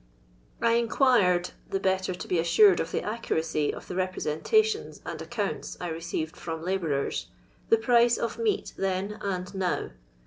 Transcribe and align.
I 0.63 0.77
inquired, 0.77 1.51
the 1.69 1.79
better 1.79 2.15
to 2.15 2.27
be 2.27 2.39
assured 2.39 2.79
of 2.79 2.91
the 2.91 3.03
accuracy 3.03 3.71
of 3.71 3.87
the 3.87 3.95
representations 3.95 4.99
and 5.05 5.21
accounts 5.21 5.77
I 5.79 5.89
received 5.89 6.35
from 6.35 6.63
labourers, 6.65 7.27
the 7.69 7.77
price 7.77 8.17
of 8.17 8.39
meat 8.39 8.73
then 8.77 9.19
and 9.21 9.53
now. 9.53 9.91